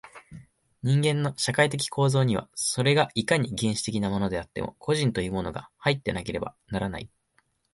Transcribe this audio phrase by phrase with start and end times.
[0.81, 7.11] 人間の社会的構造には、それがいかに原始的なものであっても、個人というものが入っていなければならない。